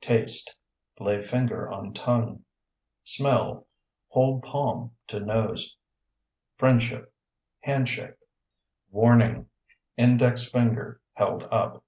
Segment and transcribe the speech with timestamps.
[0.00, 0.56] Taste
[0.98, 2.44] (Lay finger on tongue).
[3.04, 3.66] Smell
[4.08, 5.76] (Hold palm to nose).
[6.56, 7.12] Friendship
[7.60, 8.16] (Hand shake).
[8.90, 9.50] Warning
[9.98, 11.84] (Index finger held up).